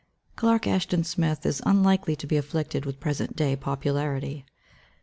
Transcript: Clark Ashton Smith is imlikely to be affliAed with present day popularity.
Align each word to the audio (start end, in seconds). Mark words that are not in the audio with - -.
Clark 0.35 0.65
Ashton 0.65 1.03
Smith 1.03 1.45
is 1.45 1.61
imlikely 1.61 2.17
to 2.17 2.25
be 2.25 2.35
affliAed 2.35 2.87
with 2.87 2.99
present 2.99 3.35
day 3.35 3.55
popularity. 3.55 4.47